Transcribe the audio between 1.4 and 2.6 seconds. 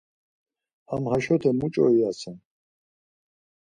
muç̌o iyasen?